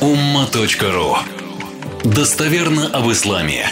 [0.00, 1.16] umma.ru
[2.04, 3.66] Достоверно об исламе.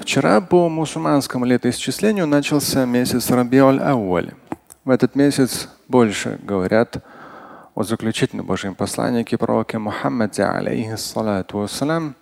[0.00, 4.32] Вчера по мусульманскому летоисчислению начался месяц Рабиоль Ауаль.
[4.84, 7.04] В этот месяц больше говорят
[7.74, 12.16] о заключительном Божьем посланнике пророке Мухаммаде, алейхиссалату вассалам,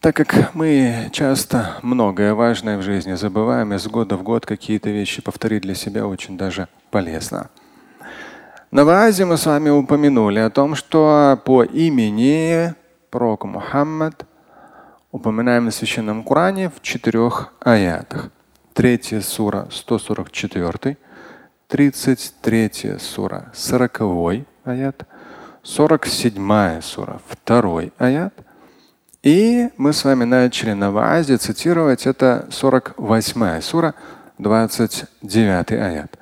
[0.00, 5.20] так как мы часто многое важное в жизни забываем, из года в год какие-то вещи
[5.20, 7.50] повторить для себя очень даже полезно.
[8.70, 12.74] На вазе мы с вами упомянули о том, что по имени
[13.08, 14.26] пророка Мухаммад
[15.10, 18.30] упоминаем на Священном Коране в четырех аятах.
[18.74, 20.98] Третья сура 144,
[21.66, 24.00] 33 сура 40
[24.64, 25.06] аят,
[25.62, 28.34] 47 сура 2 аят.
[29.22, 33.94] И мы с вами начали на Ваазе цитировать это 48 сура
[34.36, 36.18] 29 аят.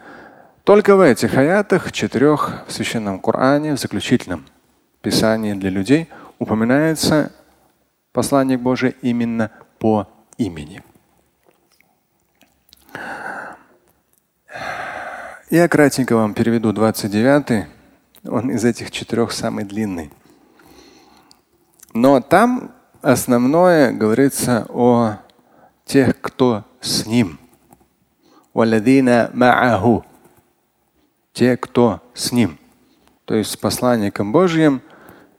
[0.67, 4.45] Только в этих аятах, четырех в Священном Коране, в заключительном
[5.01, 6.09] Писании для людей,
[6.41, 7.31] упоминается
[8.11, 10.83] посланник Божий именно по имени.
[15.51, 17.69] Я кратенько вам переведу 29.
[18.25, 20.11] Он из этих четырех самый длинный.
[21.95, 22.73] Но там
[23.03, 25.19] основное говорится о
[25.85, 27.39] тех, кто с ним.
[31.37, 32.59] Те, кто с ним.
[33.27, 34.81] То есть с посланником Божьим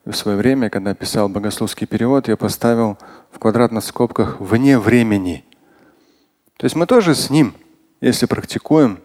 [0.06, 3.00] в свое время, когда писал богословский перевод, я поставил
[3.31, 5.44] в квадратных скобках вне времени.
[6.58, 7.56] То есть мы тоже с ним,
[8.00, 9.00] если практикуем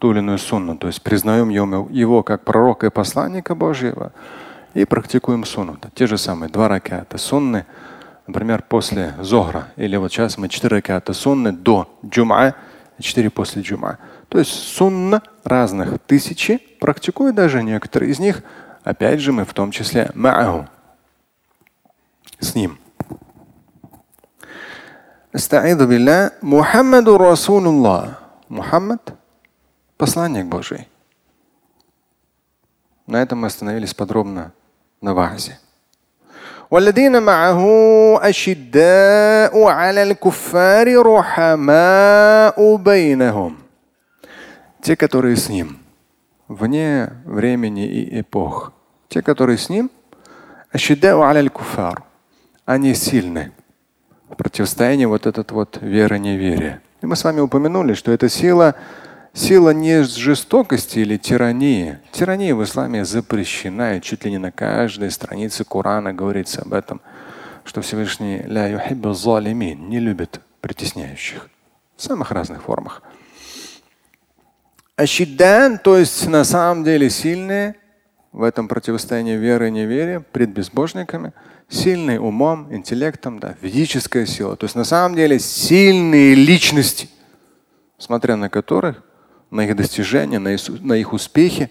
[0.00, 4.12] ту или иную сунну, то есть признаем его как пророка и посланника Божьего
[4.74, 5.78] и практикуем сунну.
[5.94, 7.66] Те же самые два ракета сунны,
[8.26, 9.68] например, после зохра.
[9.76, 12.56] Или вот сейчас мы четыре ракета сунны до джума
[12.98, 13.98] четыре после джума.
[14.28, 18.42] То есть сунна разных тысячи, практикуют даже некоторые из них,
[18.84, 20.68] опять же мы в том числе ма'аху,
[22.40, 22.78] с ним.
[26.40, 28.22] Мухаммаду Расулуллах.
[28.48, 29.14] Мухаммад–
[29.96, 30.88] посланник Божий.
[33.06, 34.52] На этом мы остановились подробно
[35.00, 35.58] на вазе.
[36.71, 37.61] والذين معه
[38.29, 43.57] أشداء على الكفار رحماء بينهم
[44.81, 45.77] те, которые с ним,
[46.47, 48.73] вне времени и эпох,
[49.09, 49.91] те, которые с ним,
[52.65, 53.51] они сильны
[54.29, 56.81] в противостоянии вот этот вот вера-неверия.
[57.01, 58.75] И мы с вами упомянули, что эта сила
[59.36, 61.98] Сила не жестокости или тирании.
[62.10, 67.02] Тирания в исламе запрещена, и чуть ли не на каждой странице Корана говорится об этом,
[67.62, 71.50] что Всевышний ля не любит притесняющих
[71.98, 73.02] в самых разных формах.
[74.96, 77.74] Ашиддан, то есть на самом деле сильные
[78.32, 81.34] в этом противостоянии веры и неверия пред безбожниками,
[81.68, 84.56] сильные умом, интеллектом, да, физическая сила.
[84.56, 87.10] То есть на самом деле сильные личности,
[87.98, 89.02] смотря на которых
[89.56, 91.70] на их достижения, на их, на их успехи,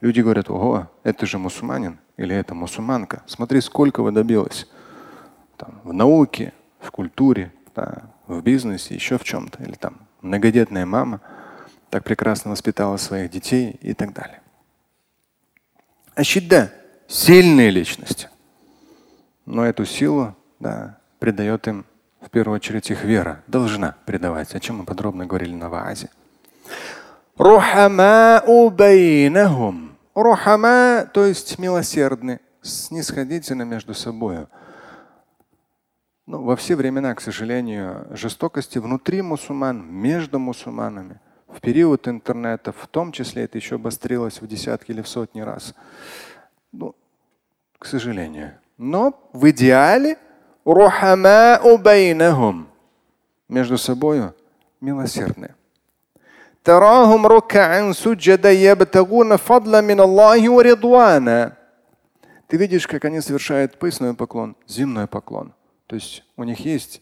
[0.00, 3.22] люди говорят, ого, это же мусульманин или это мусульманка.
[3.26, 4.68] Смотри, сколько вы добилась
[5.56, 9.62] там, в науке, в культуре, да, в бизнесе, еще в чем-то.
[9.62, 11.20] Или там многодетная мама
[11.90, 14.42] так прекрасно воспитала своих детей и так далее.
[16.14, 16.72] Ащидда–
[17.06, 18.28] сильные личности.
[19.46, 21.86] Но эту силу да, придает им
[22.20, 26.10] в первую очередь их вера, должна придавать, о чем мы подробно говорили на Ваазе.
[27.38, 29.96] Рухамау бейнахум.
[30.14, 34.46] Рухама, то есть милосердны, снисходительны между собой.
[36.26, 42.86] Ну, во все времена, к сожалению, жестокости внутри мусульман, между мусульманами, в период интернета, в
[42.86, 45.74] том числе это еще обострилось в десятки или в сотни раз.
[46.70, 46.94] Ну,
[47.78, 48.58] к сожалению.
[48.76, 50.18] Но в идеале
[53.48, 54.32] между собой
[54.80, 55.54] милосердны.
[56.63, 61.53] تراهم ركعا سجدا يبتغون فضلا من الله ورضوانا.
[62.47, 65.53] Ты видишь, как они совершают поясной поклон, земной поклон.
[65.87, 67.01] То есть у них есть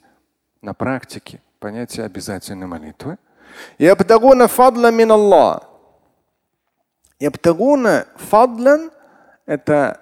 [0.61, 3.17] на практике понятие обязательной молитвы.
[3.77, 5.63] Ябтагуна фадла мин Аллах.
[7.19, 10.01] Ябтагуна фадлан – это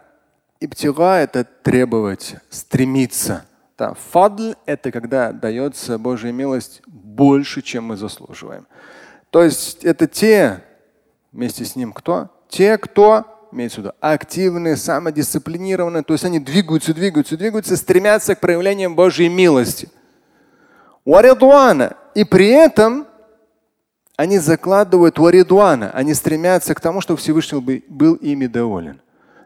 [0.60, 3.46] ибтига – это требовать, стремиться.
[3.78, 8.66] Да, фадл – это когда дается Божья милость больше, чем мы заслуживаем.
[9.31, 10.63] То есть это те,
[11.33, 12.31] вместе с ним кто?
[12.49, 18.41] Те, кто, имеется в виду, активные, самодисциплинированные, то есть они двигаются, двигаются, двигаются, стремятся к
[18.41, 19.89] проявлениям Божьей милости.
[21.05, 21.97] Варидуана.
[22.15, 23.07] И при этом
[24.17, 29.01] они закладывают варидуана, они стремятся к тому, чтобы Всевышний был ими доволен.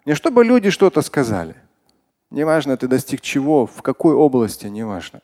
[0.07, 1.55] Не чтобы люди что-то сказали.
[2.31, 5.21] Неважно, ты достиг чего, в какой области, неважно.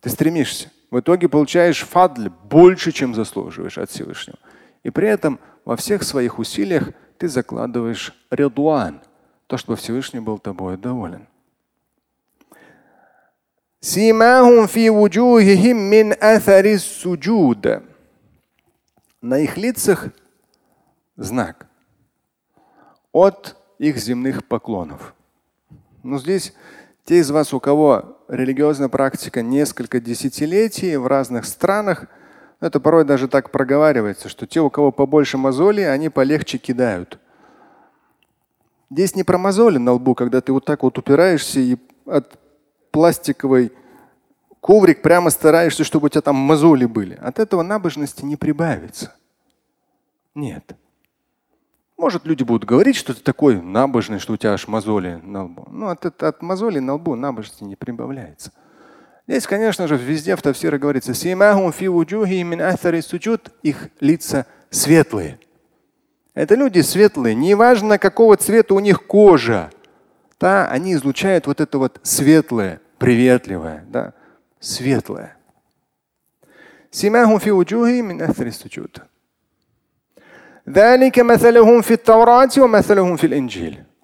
[0.00, 0.70] Ты стремишься.
[0.90, 4.38] В итоге получаешь фадль больше, чем заслуживаешь от Всевышнего.
[4.82, 9.02] И при этом во всех своих усилиях ты закладываешь редуан,
[9.46, 11.26] то, чтобы Всевышний был тобой доволен.
[19.20, 20.08] На их лицах
[21.16, 21.66] знак
[23.12, 25.14] от их земных поклонов.
[26.02, 26.54] Но здесь
[27.04, 32.06] те из вас, у кого религиозная практика несколько десятилетий в разных странах,
[32.60, 37.18] это порой даже так проговаривается, что те, у кого побольше мозолей, они полегче кидают.
[38.90, 41.76] Здесь не про мозоли на лбу, когда ты вот так вот упираешься и
[42.06, 42.38] от
[42.90, 43.72] пластиковый
[44.60, 47.14] коврик прямо стараешься, чтобы у тебя там мозоли были.
[47.14, 49.14] От этого набожности не прибавится.
[50.34, 50.76] Нет.
[51.98, 55.66] Может, люди будут говорить, что ты такой набожный, что у тебя аж мозоли на лбу.
[55.68, 58.52] Но от, от мозоли на лбу набожности не прибавляется.
[59.26, 61.12] Здесь, конечно же, везде в Тавсире говорится,
[63.62, 65.40] их лица светлые.
[66.34, 69.70] Это люди светлые, неважно какого цвета у них кожа.
[70.38, 74.14] Да, они излучают вот это вот светлое, приветливое, да,
[74.60, 75.36] светлое.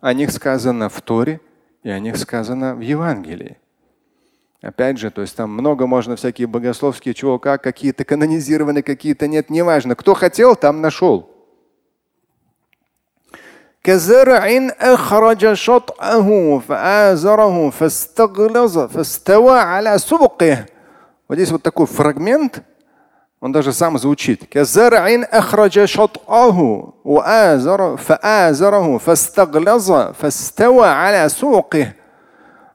[0.00, 1.42] О них сказано в Торе
[1.82, 3.58] и о них сказано в Евангелии.
[4.62, 9.50] Опять же, то есть там много можно всякие богословские чего как, какие-то канонизированы, какие-то нет,
[9.50, 9.94] неважно.
[9.94, 11.30] Кто хотел, там нашел.
[21.28, 22.62] Вот здесь вот такой фрагмент–
[23.44, 24.46] он даже сам звучит.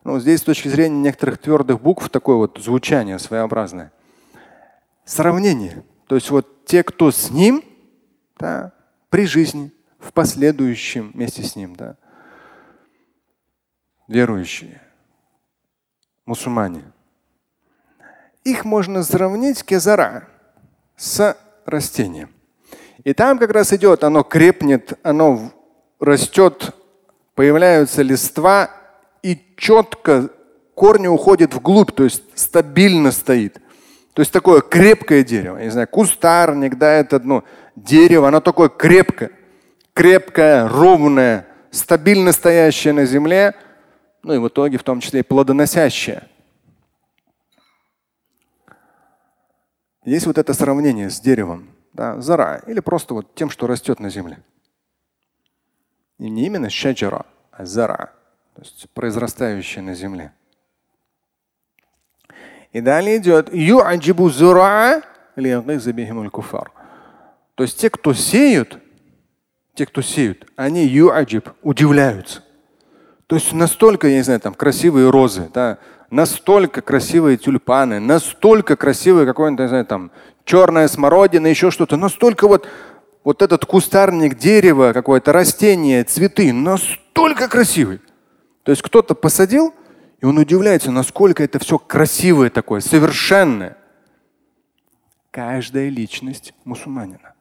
[0.04, 3.92] Ну, здесь с точки зрения некоторых твердых букв такое вот звучание своеобразное.
[5.06, 5.84] Сравнение.
[6.06, 7.64] То есть вот те, кто с ним,
[8.38, 8.72] да,
[9.10, 11.96] при жизни, в последующем вместе с ним, да,
[14.08, 14.80] верующие,
[16.28, 16.84] мусульмане.
[18.44, 20.28] Их можно сравнить кезара
[21.00, 21.36] с
[21.66, 22.30] растением.
[23.04, 25.52] И там как раз идет, оно крепнет, оно
[26.00, 26.76] растет,
[27.34, 28.70] появляются листва
[29.24, 30.30] и четко
[30.76, 33.62] корни уходят вглубь, то есть стабильно стоит.
[34.14, 35.58] То есть такое крепкое дерево.
[35.58, 37.44] Я не знаю, кустарник, да, это одно
[37.76, 39.32] дерево, оно такое крепкое
[40.00, 43.54] крепкая, ровная, стабильно стоящая на земле,
[44.24, 46.24] ну и в итоге в том числе и плодоносящая.
[50.06, 54.10] Есть вот это сравнение с деревом, да, зара, или просто вот тем, что растет на
[54.10, 54.42] земле.
[56.18, 58.14] И не именно шаджара, а зара,
[58.56, 60.34] то есть произрастающее на земле.
[62.72, 63.54] И далее идет
[67.56, 68.80] То есть те, кто сеют,
[69.74, 72.44] те, кто сеют, они юаджиб, удивляются.
[73.30, 75.78] То есть настолько, я не знаю, там красивые розы, да,
[76.10, 80.10] настолько красивые тюльпаны, настолько красивые какой-нибудь, не знаю, там
[80.46, 82.68] черная смородина, еще что-то, настолько вот,
[83.24, 88.02] вот этот кустарник дерева, какое-то растение, цветы, настолько красивый.
[88.64, 89.76] То есть кто-то посадил,
[90.22, 93.78] и он удивляется, насколько это все красивое такое, совершенное.
[95.30, 97.36] Каждая личность мусульманина.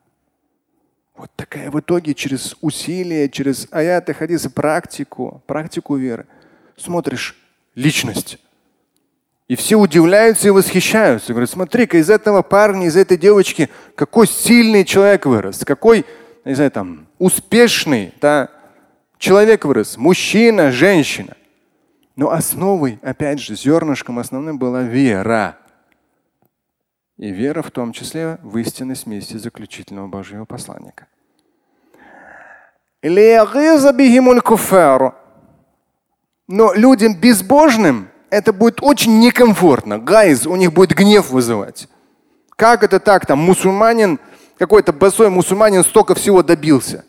[1.19, 6.27] Вот такая в итоге через усилия, через аяты, хадисы, практику, практику веры.
[6.77, 7.37] Смотришь
[7.75, 8.39] личность.
[9.49, 11.33] И все удивляются и восхищаются.
[11.33, 16.07] Говорят, смотри-ка, из этого парня, из этой девочки, какой сильный человек вырос, какой,
[16.45, 18.49] не знаю, там, успешный да,
[19.19, 21.35] человек вырос, мужчина, женщина.
[22.15, 25.59] Но основой, опять же, зернышком основным была вера.
[27.19, 31.09] И вера в том числе в истинность миссии заключительного Божьего посланника.
[36.47, 39.99] Но людям безбожным это будет очень некомфортно.
[39.99, 41.89] Гайз, у них будет гнев вызывать.
[42.57, 43.27] Как это так?
[43.27, 44.19] Там мусульманин,
[44.57, 47.05] какой-то босой мусульманин столько всего добился.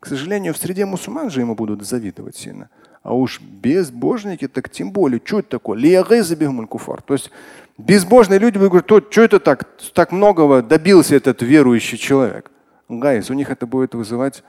[0.00, 2.68] К сожалению, в среде мусульман же ему будут завидовать сильно.
[3.05, 5.21] А уж безбожники, так тем более.
[5.23, 5.79] Что это такое?
[5.81, 7.31] То есть
[7.77, 12.51] безбожные люди говорят, что это так, так многого добился этот верующий человек.
[12.89, 14.43] Гайс, у них это будет вызывать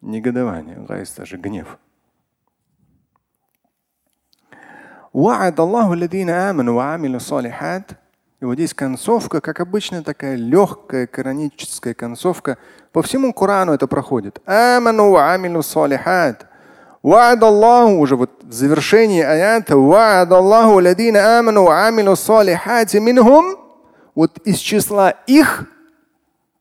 [0.00, 1.78] негодование, гайс даже гнев.
[5.14, 7.90] وعد الله الذين آمنوا وعملوا الصالحات
[8.40, 12.58] и вот здесь концовка, как обычно, такая легкая кораническая концовка.
[12.92, 14.40] По всему Корану это проходит.
[14.46, 16.46] Аману амилу салихат.
[17.06, 23.56] وعد الله уже вот в завершении аята وعد الله الذين آمنوا وعملوا الصالحات منهم
[24.16, 25.66] вот из числа их,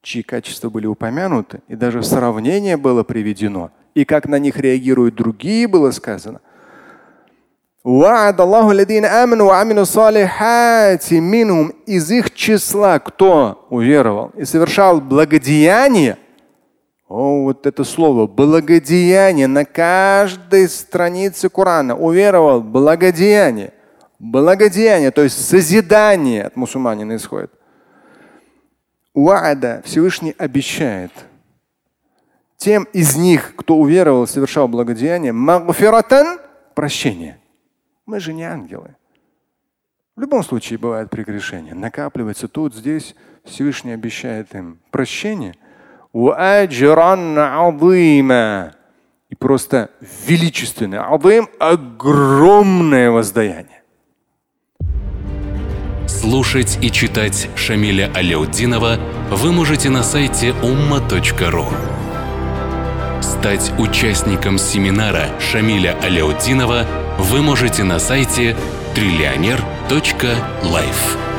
[0.04, 5.68] чьи качества были упомянуты, и даже сравнение было приведено, и как на них реагируют другие,
[5.68, 6.42] было сказано.
[7.84, 16.26] وعد الله الذين آمنوا وعملوا الصالحات منهم из их числа, кто уверовал и совершал благодеяние –
[17.11, 21.97] О, вот это слово благодеяние на каждой странице Корана.
[21.97, 23.73] Уверовал благодеяние.
[24.21, 27.51] Благодеяние, то есть созидание от мусульманина исходит.
[29.13, 31.11] Уада Всевышний обещает
[32.57, 36.39] тем из них, кто уверовал, совершал благодеяние, магфиратан
[36.77, 37.41] прощение.
[38.07, 38.95] Мы же не ангелы.
[40.15, 41.75] В любом случае бывает прегрешение.
[41.75, 43.17] Накапливается тут, здесь.
[43.45, 45.57] Всевышний обещает им прощение–
[49.29, 49.91] и просто
[50.27, 53.83] величественное, адым огромное воздаяние.
[56.09, 58.99] Слушать и читать Шамиля Аляутдинова
[59.31, 61.67] вы можете на сайте umma.ru.
[63.23, 66.85] Стать участником семинара Шамиля Аляутдинова
[67.19, 68.57] вы можете на сайте
[68.95, 71.30] триллионер.life.